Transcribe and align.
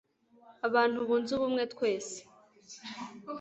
abantu 0.67 0.97
bunze 1.07 1.31
ubumwe 1.35 1.63
twese 1.73 2.17